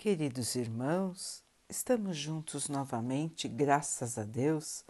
[0.00, 4.82] Queridos irmãos, estamos juntos novamente, graças a Deus.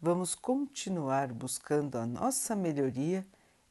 [0.00, 3.26] Vamos continuar buscando a nossa melhoria,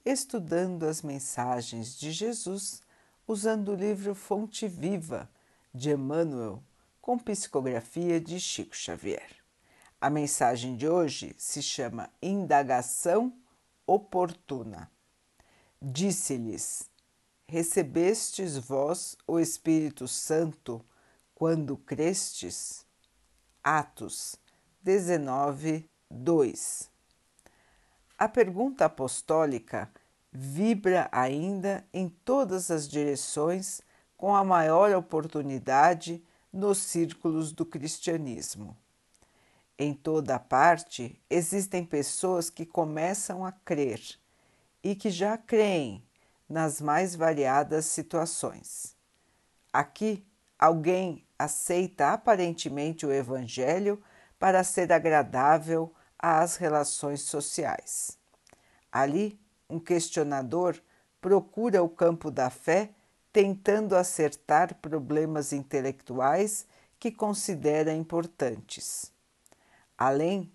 [0.05, 2.83] estudando as mensagens de Jesus,
[3.27, 5.28] usando o livro Fonte Viva
[5.74, 6.62] de Emmanuel,
[7.01, 9.37] com psicografia de Chico Xavier.
[9.99, 13.33] A mensagem de hoje se chama Indagação
[13.87, 14.91] Oportuna.
[15.81, 16.88] Disse-lhes:
[17.54, 20.84] Recebestes vós o Espírito Santo
[21.36, 22.84] quando crestes?
[23.64, 24.36] Atos
[24.82, 26.90] 19, 2
[28.18, 29.88] A pergunta apostólica
[30.32, 33.84] vibra ainda em todas as direções
[34.18, 38.76] com a maior oportunidade nos círculos do cristianismo.
[39.77, 44.02] Em toda parte existem pessoas que começam a crer
[44.84, 46.04] e que já creem
[46.48, 48.96] nas mais variadas situações.
[49.72, 50.26] Aqui,
[50.58, 54.02] alguém aceita aparentemente o Evangelho
[54.38, 58.18] para ser agradável às relações sociais.
[58.91, 60.80] Ali, um questionador
[61.20, 62.91] procura o campo da fé
[63.32, 66.67] tentando acertar problemas intelectuais
[67.00, 69.11] que considera importantes.
[69.97, 70.52] Além,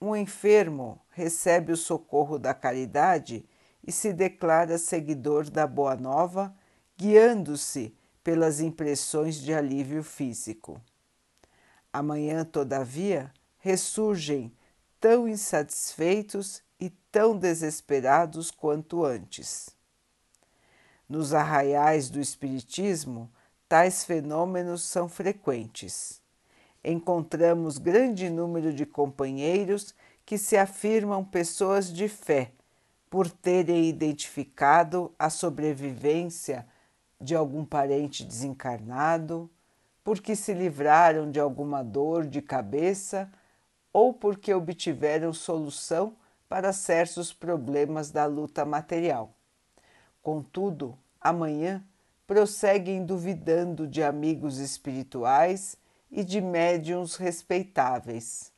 [0.00, 3.44] um enfermo recebe o socorro da caridade
[3.84, 6.54] e se declara seguidor da Boa Nova,
[6.96, 10.80] guiando-se pelas impressões de alívio físico.
[11.92, 14.52] Amanhã, todavia, ressurgem
[15.00, 19.70] tão insatisfeitos e tão desesperados quanto antes.
[21.08, 23.30] Nos arraiais do Espiritismo,
[23.68, 26.22] tais fenômenos são frequentes.
[26.84, 29.94] Encontramos grande número de companheiros
[30.24, 32.52] que se afirmam pessoas de fé
[33.12, 36.66] por terem identificado a sobrevivência
[37.20, 39.50] de algum parente desencarnado,
[40.02, 43.30] porque se livraram de alguma dor de cabeça
[43.92, 46.16] ou porque obtiveram solução
[46.48, 49.34] para certos problemas da luta material.
[50.22, 51.84] Contudo, amanhã
[52.26, 55.76] prosseguem duvidando de amigos espirituais
[56.10, 58.50] e de médiums respeitáveis,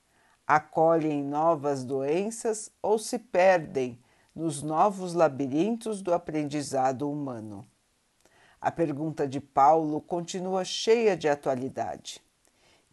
[0.46, 3.98] acolhem novas doenças ou se perdem
[4.34, 7.66] nos novos labirintos do aprendizado humano.
[8.60, 12.22] A pergunta de Paulo continua cheia de atualidade.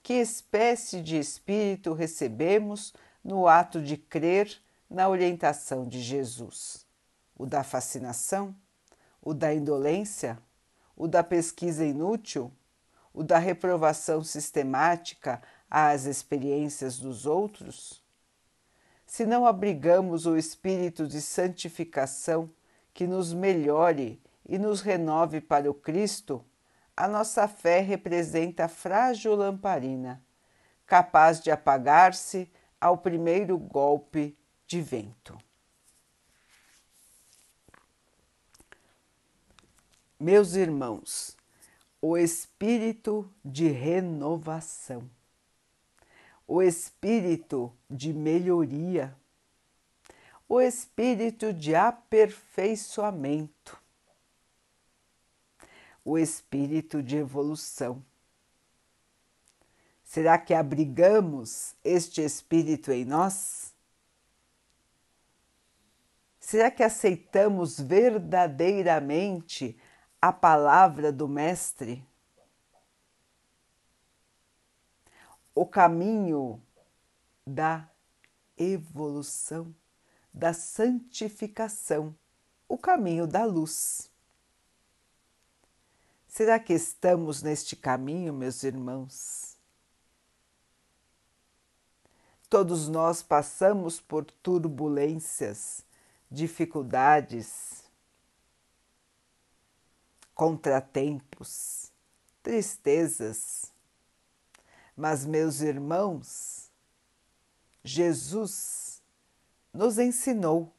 [0.04, 2.94] Que espécie de espírito recebemos
[3.24, 6.86] no ato de crer na orientação de Jesus?
[7.38, 8.56] O da fascinação?
[9.22, 10.38] O da indolência?
[10.96, 12.52] O da pesquisa inútil?
[13.14, 18.01] O da reprovação sistemática às experiências dos outros?
[19.12, 22.50] Se não abrigamos o espírito de santificação
[22.94, 26.46] que nos melhore e nos renove para o Cristo,
[26.96, 30.24] a nossa fé representa frágil lamparina,
[30.86, 32.50] capaz de apagar-se
[32.80, 34.34] ao primeiro golpe
[34.66, 35.38] de vento.
[40.18, 41.36] Meus irmãos,
[42.02, 45.04] o espírito de renovação
[46.52, 49.16] o espírito de melhoria,
[50.50, 53.82] o espírito de aperfeiçoamento,
[56.04, 58.04] o espírito de evolução.
[60.04, 63.74] Será que abrigamos este espírito em nós?
[66.38, 69.80] Será que aceitamos verdadeiramente
[70.22, 72.06] a palavra do Mestre?
[75.54, 76.62] O caminho
[77.46, 77.90] da
[78.58, 79.76] evolução,
[80.34, 82.16] da santificação,
[82.68, 84.10] o caminho da luz.
[86.28, 89.58] Será que estamos neste caminho, meus irmãos?
[92.50, 95.86] Todos nós passamos por turbulências,
[96.30, 97.84] dificuldades,
[100.34, 101.92] contratempos,
[102.42, 103.71] tristezas,
[105.02, 106.70] mas, meus irmãos,
[107.84, 109.02] Jesus
[109.74, 110.72] nos ensinou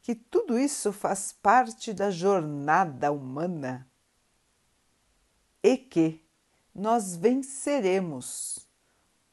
[0.00, 3.90] que tudo isso faz parte da jornada humana
[5.64, 6.24] e que
[6.72, 8.64] nós venceremos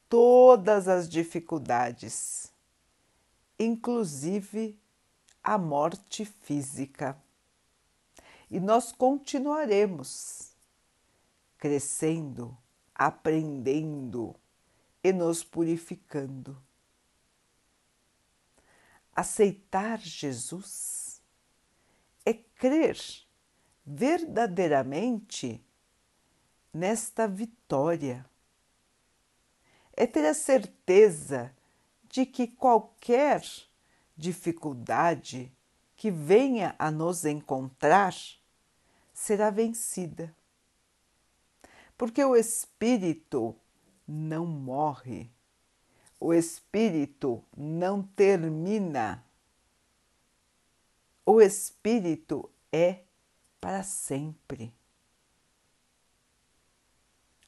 [0.08, 2.52] todas as dificuldades,
[3.56, 4.76] inclusive
[5.44, 7.16] a morte física.
[8.50, 10.50] E nós continuaremos
[11.56, 12.65] crescendo
[12.96, 14.34] aprendendo
[15.04, 16.60] e nos purificando.
[19.14, 21.22] Aceitar Jesus
[22.24, 22.98] é crer
[23.84, 25.64] verdadeiramente
[26.72, 28.26] nesta vitória.
[29.92, 31.54] É ter a certeza
[32.08, 33.42] de que qualquer
[34.16, 35.52] dificuldade
[35.94, 38.14] que venha a nos encontrar
[39.14, 40.34] será vencida.
[41.96, 43.56] Porque o espírito
[44.06, 45.30] não morre,
[46.20, 49.24] o espírito não termina,
[51.24, 53.02] o espírito é
[53.60, 54.72] para sempre.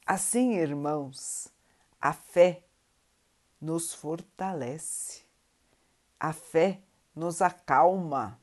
[0.05, 1.53] Assim, irmãos,
[2.01, 2.63] a fé
[3.61, 5.23] nos fortalece,
[6.19, 6.81] a fé
[7.15, 8.39] nos acalma,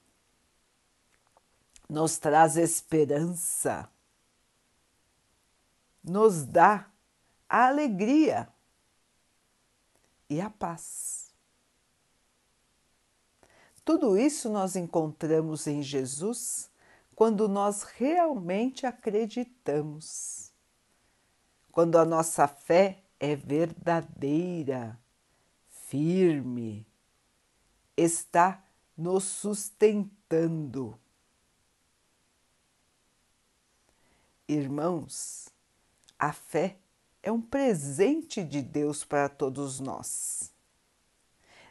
[1.89, 3.91] nos traz esperança,
[6.07, 6.89] nos dá
[7.49, 8.49] a alegria
[10.31, 11.35] e a paz.
[13.85, 16.71] Tudo isso nós encontramos em Jesus
[17.15, 20.53] quando nós realmente acreditamos,
[21.73, 24.99] quando a nossa fé é verdadeira,
[25.69, 26.87] firme,
[27.97, 28.63] está
[28.97, 30.99] nos sustentando.
[34.49, 35.49] Irmãos,
[36.19, 36.77] a fé
[37.23, 40.53] é um presente de Deus para todos nós.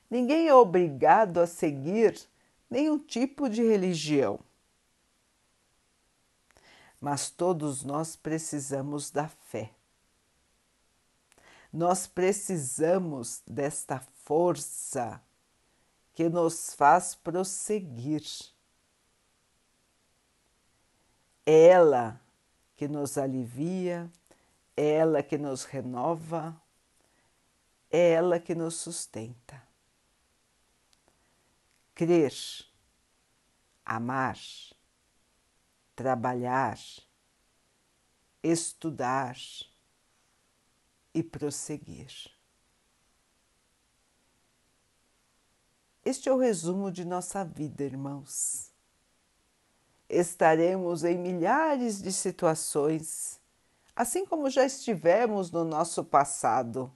[0.09, 2.19] Ninguém é obrigado a seguir
[2.69, 4.39] nenhum tipo de religião.
[6.99, 9.71] Mas todos nós precisamos da fé.
[11.71, 15.21] Nós precisamos desta força
[16.13, 18.23] que nos faz prosseguir.
[21.45, 22.19] Ela
[22.75, 24.09] que nos alivia,
[24.75, 26.59] ela que nos renova,
[27.89, 29.61] é ela que nos sustenta.
[31.93, 32.33] Crer,
[33.85, 34.37] amar,
[35.95, 36.77] trabalhar,
[38.43, 39.37] estudar
[41.13, 42.35] e prosseguir.
[46.03, 48.71] Este é o resumo de nossa vida, irmãos.
[50.07, 53.39] Estaremos em milhares de situações,
[53.95, 56.91] assim como já estivemos no nosso passado.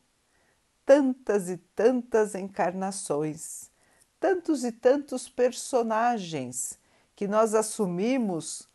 [0.86, 3.69] Tantas e tantas encarnações,
[4.19, 6.80] tantos e tantos personagens
[7.16, 8.68] que nós assumimos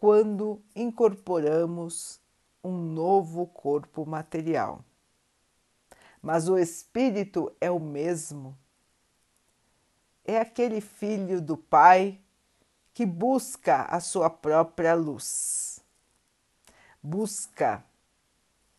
[0.00, 2.20] quando incorporamos
[2.64, 4.82] um novo corpo material.
[6.22, 8.56] Mas o espírito é o mesmo
[10.28, 12.20] é aquele filho do Pai
[12.92, 15.77] que busca a sua própria luz,
[17.02, 17.84] busca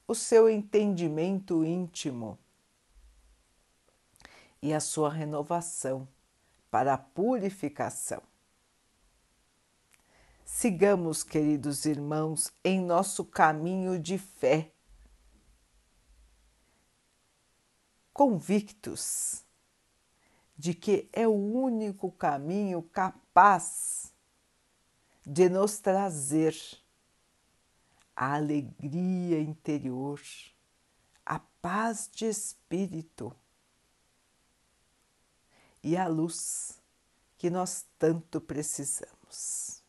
[0.07, 2.37] o seu entendimento íntimo
[4.61, 6.07] e a sua renovação
[6.69, 8.21] para a purificação.
[10.43, 14.71] Sigamos, queridos irmãos, em nosso caminho de fé,
[18.11, 19.43] convictos
[20.57, 24.11] de que é o único caminho capaz
[25.25, 26.53] de nos trazer
[28.21, 30.21] a alegria interior,
[31.25, 33.33] a paz de espírito
[35.81, 36.81] e a luz
[37.37, 39.81] que nós tanto precisamos.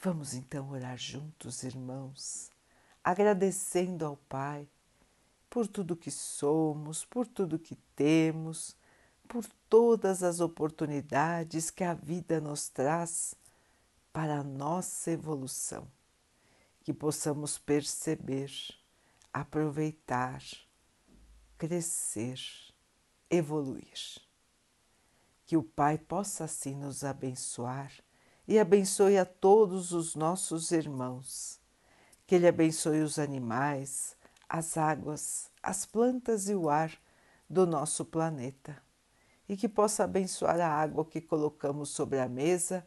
[0.00, 2.50] Vamos então orar juntos, irmãos,
[3.02, 4.68] agradecendo ao Pai
[5.48, 8.76] por tudo que somos, por tudo que temos,
[9.26, 13.34] por todas as oportunidades que a vida nos traz
[14.16, 15.86] para a nossa evolução,
[16.82, 18.50] que possamos perceber,
[19.30, 20.42] aproveitar,
[21.58, 22.40] crescer,
[23.28, 24.18] evoluir.
[25.44, 27.92] Que o Pai possa assim nos abençoar
[28.48, 31.60] e abençoe a todos os nossos irmãos.
[32.26, 34.16] Que Ele abençoe os animais,
[34.48, 36.90] as águas, as plantas e o ar
[37.50, 38.82] do nosso planeta
[39.46, 42.86] e que possa abençoar a água que colocamos sobre a mesa